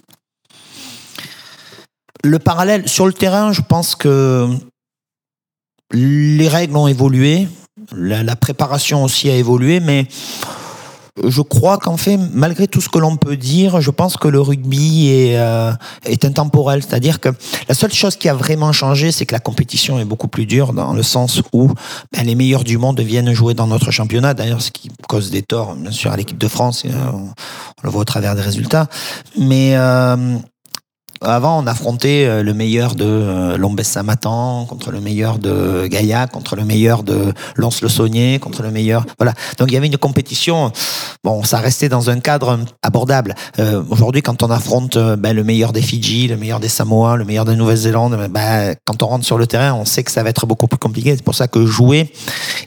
Le 2.24 2.38
parallèle 2.38 2.88
sur 2.88 3.06
le 3.06 3.12
terrain, 3.12 3.52
je 3.52 3.60
pense 3.60 3.94
que 3.94 4.48
les 5.94 6.48
règles 6.48 6.76
ont 6.76 6.86
évolué, 6.86 7.48
la, 7.96 8.36
préparation 8.36 9.04
aussi 9.04 9.30
a 9.30 9.36
évolué, 9.36 9.80
mais 9.80 10.06
je 11.22 11.42
crois 11.42 11.78
qu'en 11.78 11.96
fait, 11.96 12.18
malgré 12.32 12.66
tout 12.66 12.80
ce 12.80 12.88
que 12.88 12.98
l'on 12.98 13.16
peut 13.16 13.36
dire, 13.36 13.80
je 13.80 13.90
pense 13.90 14.16
que 14.16 14.26
le 14.26 14.40
rugby 14.40 15.08
est, 15.10 15.38
euh, 15.38 15.72
est 16.04 16.24
intemporel. 16.24 16.82
C'est-à-dire 16.82 17.20
que 17.20 17.28
la 17.68 17.74
seule 17.74 17.92
chose 17.92 18.16
qui 18.16 18.28
a 18.28 18.34
vraiment 18.34 18.72
changé, 18.72 19.12
c'est 19.12 19.24
que 19.24 19.32
la 19.32 19.38
compétition 19.38 20.00
est 20.00 20.04
beaucoup 20.04 20.26
plus 20.26 20.44
dure 20.44 20.72
dans 20.72 20.92
le 20.92 21.04
sens 21.04 21.40
où 21.52 21.70
ben, 22.12 22.26
les 22.26 22.34
meilleurs 22.34 22.64
du 22.64 22.78
monde 22.78 22.98
viennent 23.00 23.32
jouer 23.32 23.54
dans 23.54 23.68
notre 23.68 23.92
championnat. 23.92 24.34
D'ailleurs, 24.34 24.60
ce 24.60 24.72
qui 24.72 24.90
cause 25.08 25.30
des 25.30 25.42
torts, 25.42 25.76
bien 25.76 25.92
sûr, 25.92 26.10
à 26.10 26.16
l'équipe 26.16 26.38
de 26.38 26.48
France. 26.48 26.82
Euh, 26.84 26.90
on, 27.12 27.30
le 27.84 27.90
voit 27.90 28.00
au 28.00 28.04
travers 28.04 28.34
des 28.34 28.42
résultats. 28.42 28.88
Mais 29.38 29.76
euh, 29.76 30.38
avant, 31.24 31.62
on 31.62 31.66
affrontait 31.66 32.26
euh, 32.26 32.42
le 32.42 32.54
meilleur 32.54 32.94
de 32.94 33.04
euh, 33.04 33.56
Lombes 33.56 33.82
Samatan 33.82 34.66
contre 34.66 34.90
le 34.90 35.00
meilleur 35.00 35.38
de 35.38 35.86
Gaïa, 35.86 36.26
contre 36.26 36.56
le 36.56 36.64
meilleur 36.64 37.02
de 37.02 37.32
Lons-le-Saunier, 37.56 38.38
contre 38.38 38.62
le 38.62 38.70
meilleur. 38.70 39.04
Voilà. 39.18 39.32
Donc 39.58 39.70
il 39.70 39.74
y 39.74 39.76
avait 39.76 39.86
une 39.86 39.96
compétition. 39.96 40.70
Bon, 41.22 41.42
ça 41.42 41.58
restait 41.58 41.88
dans 41.88 42.10
un 42.10 42.20
cadre 42.20 42.60
abordable. 42.82 43.34
Euh, 43.58 43.82
aujourd'hui, 43.88 44.22
quand 44.22 44.42
on 44.42 44.50
affronte 44.50 44.98
ben, 44.98 45.34
le 45.34 45.42
meilleur 45.44 45.72
des 45.72 45.82
Fidji, 45.82 46.28
le 46.28 46.36
meilleur 46.36 46.60
des 46.60 46.68
Samoa, 46.68 47.16
le 47.16 47.24
meilleur 47.24 47.44
de 47.44 47.54
Nouvelle-Zélande, 47.54 48.28
ben, 48.30 48.74
quand 48.84 49.02
on 49.02 49.06
rentre 49.06 49.24
sur 49.24 49.38
le 49.38 49.46
terrain, 49.46 49.72
on 49.74 49.84
sait 49.84 50.04
que 50.04 50.10
ça 50.10 50.22
va 50.22 50.30
être 50.30 50.46
beaucoup 50.46 50.66
plus 50.66 50.78
compliqué. 50.78 51.14
C'est 51.16 51.24
pour 51.24 51.34
ça 51.34 51.48
que 51.48 51.64
jouer 51.64 52.12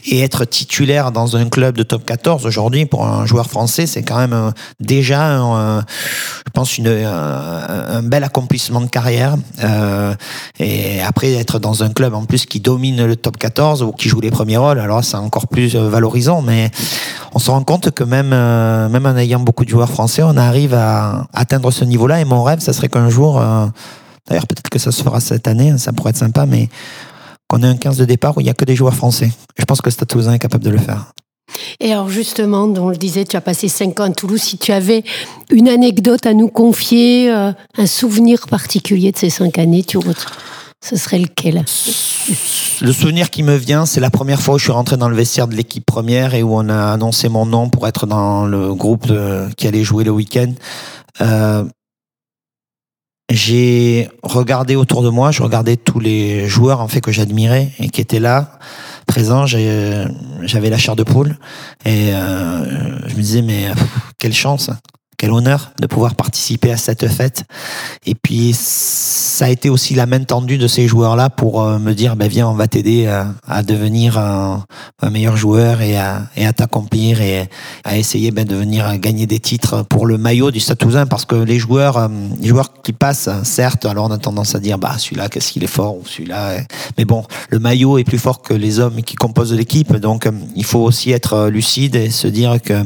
et 0.06 0.22
être 0.22 0.46
titulaire 0.46 1.12
dans 1.12 1.36
un 1.36 1.50
club 1.50 1.78
de 1.78 1.84
top 1.84 2.06
14 2.06 2.46
aujourd'hui 2.46 2.86
pour 2.86 3.06
un 3.06 3.26
joueur 3.26 3.50
français, 3.50 3.86
c'est 3.86 4.04
quand 4.04 4.18
même 4.18 4.54
déjà, 4.80 5.38
je 5.38 6.52
pense, 6.54 6.78
une, 6.78 6.88
un, 6.88 7.98
un 7.98 8.04
bel 8.04 8.24
accomplissement 8.24 8.47
accomplissement 8.48 8.80
de 8.80 8.88
carrière. 8.88 9.36
Euh, 9.62 10.16
et 10.60 11.02
après, 11.02 11.34
être 11.34 11.60
dans 11.60 11.84
un 11.84 11.90
club 11.90 12.14
en 12.14 12.24
plus 12.24 12.46
qui 12.46 12.62
domine 12.62 13.06
le 13.06 13.18
top 13.18 13.38
14 13.38 13.84
ou 13.84 13.92
qui 13.92 14.08
joue 14.08 14.22
les 14.22 14.32
premiers 14.32 14.56
rôles, 14.56 14.80
alors 14.80 15.04
c'est 15.04 15.18
encore 15.18 15.48
plus 15.48 15.76
euh, 15.76 15.90
valorisant. 15.90 16.42
Mais 16.42 16.72
on 17.34 17.40
se 17.40 17.52
rend 17.52 17.64
compte 17.64 17.92
que 17.92 18.06
même, 18.06 18.32
euh, 18.32 18.88
même 18.88 19.06
en 19.06 19.18
ayant 19.18 19.42
beaucoup 19.42 19.66
de 19.66 19.70
joueurs 19.70 19.90
français, 19.90 20.24
on 20.24 20.38
arrive 20.38 20.74
à 20.74 21.28
atteindre 21.34 21.72
ce 21.72 21.84
niveau-là. 21.84 22.22
Et 22.22 22.26
mon 22.26 22.42
rêve, 22.42 22.60
ça 22.60 22.72
serait 22.72 22.88
qu'un 22.88 23.10
jour, 23.10 23.34
d'ailleurs 24.30 24.48
peut-être 24.48 24.70
que 24.70 24.80
ça 24.80 24.92
se 24.92 25.04
fera 25.04 25.20
cette 25.20 25.48
année, 25.48 25.72
hein, 25.72 25.78
ça 25.78 25.92
pourrait 25.92 26.12
être 26.12 26.18
sympa, 26.18 26.46
mais 26.46 26.70
qu'on 27.50 27.64
ait 27.64 27.68
un 27.68 27.76
15 27.76 27.98
de 27.98 28.06
départ 28.06 28.38
où 28.38 28.42
il 28.42 28.46
n'y 28.46 28.50
a 28.50 28.54
que 28.54 28.66
des 28.66 28.76
joueurs 28.76 28.96
français. 28.96 29.32
Je 29.58 29.66
pense 29.66 29.82
que 29.82 29.90
Stade 29.90 30.10
est 30.34 30.40
capable 30.40 30.64
de 30.64 30.70
le 30.70 30.78
faire. 30.78 31.12
Et 31.80 31.92
alors 31.92 32.10
justement, 32.10 32.64
on 32.64 32.90
le 32.90 32.98
disait, 32.98 33.26
tu 33.26 33.36
as 33.36 33.42
passé 33.42 33.68
cinq 33.68 34.00
ans 34.00 34.06
à 34.06 34.10
Toulouse. 34.10 34.42
Si 34.42 34.58
tu 34.58 34.72
avais 34.72 35.04
une 35.52 35.68
anecdote 35.68 36.26
à 36.26 36.34
nous 36.34 36.48
confier, 36.48 37.32
euh, 37.32 37.52
un 37.78 37.86
souvenir 37.86 38.48
particulier 38.48 39.12
de 39.12 39.18
ces 39.18 39.30
cinq 39.30 39.60
années, 39.60 39.84
tu 39.84 40.00
ce 40.84 40.96
serait 40.96 41.20
lequel? 41.20 41.66
Le 42.82 42.92
souvenir 42.92 43.30
qui 43.32 43.42
me 43.42 43.56
vient, 43.56 43.86
c'est 43.86 44.00
la 44.00 44.12
première 44.12 44.42
fois 44.42 44.56
où 44.56 44.58
je 44.60 44.66
suis 44.66 44.72
rentré 44.72 44.96
dans 44.96 45.10
le 45.10 45.16
vestiaire 45.16 45.48
de 45.48 45.56
l'équipe 45.56 45.86
première 45.86 46.36
et 46.36 46.44
où 46.44 46.56
on 46.56 46.70
a 46.70 46.94
annoncé 46.94 47.30
mon 47.30 47.46
nom 47.46 47.70
pour 47.70 47.88
être 47.88 48.06
dans 48.06 48.46
le 48.46 48.74
groupe 48.76 49.12
qui 49.58 49.68
allait 49.68 49.84
jouer 49.84 50.04
le 50.04 50.12
week-end. 50.12 50.54
Euh, 51.22 51.64
j'ai 53.30 54.10
regardé 54.24 54.76
autour 54.76 55.04
de 55.04 55.10
moi, 55.10 55.32
je 55.32 55.44
regardais 55.44 55.76
tous 55.76 56.00
les 56.00 56.48
joueurs 56.48 56.80
en 56.80 56.88
fait 56.88 57.02
que 57.02 57.12
j'admirais 57.12 57.72
et 57.80 57.90
qui 57.90 58.00
étaient 58.00 58.20
là 58.20 58.60
présent, 59.08 59.46
j'avais 59.46 60.70
la 60.70 60.78
chair 60.78 60.96
de 60.96 61.04
poule 61.04 61.38
et 61.86 62.14
euh, 62.14 63.08
je 63.08 63.16
me 63.16 63.22
disais 63.22 63.42
mais 63.42 63.72
quelle 64.20 64.34
chance 64.34 64.70
quel 65.18 65.32
honneur 65.32 65.72
de 65.82 65.88
pouvoir 65.88 66.14
participer 66.14 66.72
à 66.72 66.78
cette 66.78 67.08
fête. 67.08 67.44
Et 68.06 68.14
puis, 68.14 68.54
ça 68.54 69.46
a 69.46 69.50
été 69.50 69.70
aussi 69.70 69.96
la 69.96 70.06
main 70.06 70.24
tendue 70.24 70.60
de 70.60 70.68
ces 70.68 70.88
joueurs-là 70.88 71.32
pour 71.32 71.62
euh, 71.62 71.80
me 71.80 71.94
dire, 71.94 72.16
ben 72.16 72.28
viens, 72.28 72.48
on 72.48 72.54
va 72.54 72.68
t'aider 72.68 73.08
à, 73.08 73.64
devenir 73.64 74.20
un, 74.20 74.64
meilleur 75.10 75.36
joueur 75.36 75.82
et 75.82 75.98
à, 75.98 76.54
t'accomplir 76.56 77.22
et 77.22 77.50
à 77.84 77.98
essayer 77.98 78.30
ben, 78.32 78.46
de 78.46 78.56
venir 78.56 78.96
gagner 79.00 79.26
des 79.26 79.40
titres 79.40 79.84
pour 79.84 80.06
le 80.06 80.18
maillot 80.18 80.52
du 80.52 80.60
Stade 80.60 80.78
parce 81.10 81.26
que 81.26 81.36
les 81.36 81.58
joueurs, 81.58 81.98
euh, 81.98 82.08
les 82.40 82.48
joueurs 82.48 82.74
qui 82.84 82.94
passent, 82.94 83.30
certes, 83.44 83.86
alors 83.86 84.06
on 84.06 84.12
a 84.12 84.20
tendance 84.20 84.54
à 84.54 84.60
dire, 84.60 84.78
bah 84.78 84.98
celui-là, 85.00 85.30
qu'est-ce 85.30 85.52
qu'il 85.52 85.64
est 85.64 85.68
fort 85.68 85.98
ou 85.98 86.04
celui-là. 86.06 86.60
Mais 86.98 87.06
bon, 87.06 87.24
le 87.50 87.58
maillot 87.58 87.98
est 87.98 88.04
plus 88.04 88.20
fort 88.20 88.44
que 88.44 88.54
les 88.54 88.80
hommes 88.80 89.02
qui 89.02 89.16
composent 89.16 89.54
l'équipe, 89.54 89.96
donc 89.96 90.28
euh, 90.28 90.32
il 90.56 90.66
faut 90.66 90.82
aussi 90.82 91.12
être 91.12 91.48
lucide 91.50 91.96
et 91.96 92.12
se 92.12 92.28
dire 92.28 92.62
que 92.62 92.84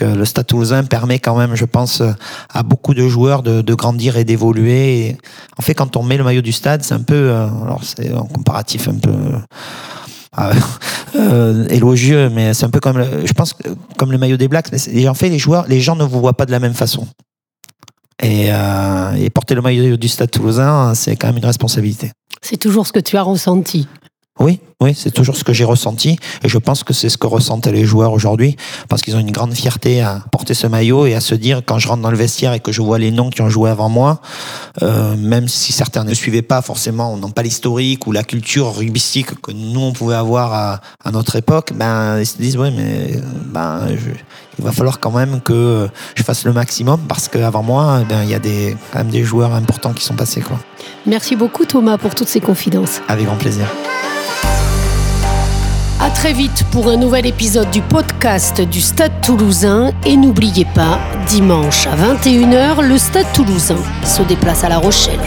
le 0.00 0.24
Stade 0.24 0.46
permet 0.88 1.18
quand 1.18 1.36
même 1.36 1.50
je 1.54 1.64
pense, 1.64 2.00
euh, 2.00 2.12
à 2.48 2.62
beaucoup 2.62 2.94
de 2.94 3.06
joueurs 3.08 3.42
de, 3.42 3.74
grandir 3.74 4.16
et 4.16 4.24
d'évoluer. 4.24 5.16
En 5.58 5.62
fait, 5.62 5.74
quand 5.74 5.96
on 5.96 6.02
met 6.02 6.16
le 6.16 6.24
maillot 6.24 6.42
du 6.42 6.52
stade, 6.52 6.82
c'est 6.82 6.94
un 6.94 7.02
peu, 7.02 7.14
euh, 7.14 7.46
alors 7.62 7.82
c'est 7.84 8.12
un 8.12 8.22
comparatif 8.22 8.88
un 8.88 8.94
peu 8.94 9.12
euh, 10.38 11.68
élogieux, 11.68 12.30
mais 12.30 12.54
c'est 12.54 12.64
un 12.64 12.70
peu 12.70 12.80
comme, 12.80 13.04
je 13.24 13.32
pense, 13.32 13.54
comme 13.96 14.12
le 14.12 14.18
maillot 14.18 14.36
des 14.36 14.48
Blacks. 14.48 14.70
Mais 14.72 15.08
en 15.08 15.14
fait, 15.14 15.28
les 15.28 15.38
joueurs, 15.38 15.66
les 15.68 15.80
gens 15.80 15.96
ne 15.96 16.04
vous 16.04 16.20
voient 16.20 16.36
pas 16.36 16.46
de 16.46 16.50
la 16.50 16.60
même 16.60 16.74
façon. 16.74 17.06
Et, 18.22 18.48
et 18.48 19.30
porter 19.30 19.54
le 19.54 19.62
maillot 19.62 19.96
du 19.96 20.08
Stade 20.08 20.30
Toulousain, 20.30 20.94
c'est 20.94 21.16
quand 21.16 21.28
même 21.28 21.38
une 21.38 21.46
responsabilité. 21.46 22.12
C'est 22.42 22.58
toujours 22.58 22.86
ce 22.86 22.92
que 22.92 23.00
tu 23.00 23.16
as 23.16 23.22
ressenti. 23.22 23.88
Oui, 24.40 24.58
oui, 24.80 24.94
c'est 24.96 25.10
toujours 25.10 25.36
ce 25.36 25.44
que 25.44 25.52
j'ai 25.52 25.64
ressenti 25.64 26.18
et 26.42 26.48
je 26.48 26.56
pense 26.56 26.82
que 26.82 26.94
c'est 26.94 27.10
ce 27.10 27.18
que 27.18 27.26
ressentent 27.26 27.66
les 27.66 27.84
joueurs 27.84 28.12
aujourd'hui 28.12 28.56
parce 28.88 29.02
qu'ils 29.02 29.14
ont 29.14 29.20
une 29.20 29.30
grande 29.30 29.52
fierté 29.52 30.00
à 30.00 30.24
porter 30.32 30.54
ce 30.54 30.66
maillot 30.66 31.04
et 31.04 31.14
à 31.14 31.20
se 31.20 31.34
dire 31.34 31.60
quand 31.66 31.78
je 31.78 31.86
rentre 31.86 32.00
dans 32.00 32.10
le 32.10 32.16
vestiaire 32.16 32.54
et 32.54 32.60
que 32.60 32.72
je 32.72 32.80
vois 32.80 32.98
les 32.98 33.10
noms 33.10 33.28
qui 33.28 33.42
ont 33.42 33.50
joué 33.50 33.68
avant 33.68 33.90
moi, 33.90 34.22
euh, 34.80 35.14
même 35.18 35.46
si 35.46 35.72
certains 35.72 36.04
ne 36.04 36.14
suivaient 36.14 36.40
pas 36.40 36.62
forcément, 36.62 37.14
n'ont 37.18 37.30
pas 37.30 37.42
l'historique 37.42 38.06
ou 38.06 38.12
la 38.12 38.22
culture 38.22 38.74
rugbystique 38.74 39.38
que 39.42 39.52
nous 39.52 39.80
on 39.80 39.92
pouvait 39.92 40.14
avoir 40.14 40.54
à, 40.54 40.80
à 41.04 41.10
notre 41.10 41.36
époque, 41.36 41.72
ben 41.74 42.18
ils 42.18 42.26
se 42.26 42.38
disent 42.38 42.56
ouais 42.56 42.70
mais 42.70 43.20
ben 43.52 43.88
il 44.58 44.64
va 44.64 44.72
falloir 44.72 45.00
quand 45.00 45.10
même 45.10 45.42
que 45.42 45.86
je 46.14 46.22
fasse 46.22 46.44
le 46.46 46.54
maximum 46.54 47.00
parce 47.06 47.28
qu'avant 47.28 47.62
moi, 47.62 48.04
ben 48.08 48.22
il 48.22 48.30
y 48.30 48.34
a 48.34 48.38
des 48.38 48.74
quand 48.90 49.00
même 49.00 49.10
des 49.10 49.24
joueurs 49.24 49.52
importants 49.52 49.92
qui 49.92 50.04
sont 50.04 50.14
passés 50.14 50.40
quoi. 50.40 50.58
Merci 51.04 51.36
beaucoup 51.36 51.66
Thomas 51.66 51.98
pour 51.98 52.14
toutes 52.14 52.28
ces 52.28 52.40
confidences. 52.40 53.02
Avec 53.08 53.26
grand 53.26 53.36
plaisir. 53.36 53.66
À 56.02 56.08
très 56.08 56.32
vite 56.32 56.64
pour 56.72 56.88
un 56.88 56.96
nouvel 56.96 57.26
épisode 57.26 57.70
du 57.70 57.82
podcast 57.82 58.62
du 58.62 58.80
Stade 58.80 59.12
Toulousain. 59.20 59.92
Et 60.06 60.16
n'oubliez 60.16 60.64
pas, 60.64 60.98
dimanche 61.28 61.86
à 61.86 61.94
21h, 61.94 62.80
le 62.80 62.96
Stade 62.96 63.30
Toulousain 63.34 63.76
se 64.02 64.22
déplace 64.22 64.64
à 64.64 64.70
La 64.70 64.78
Rochelle. 64.78 65.20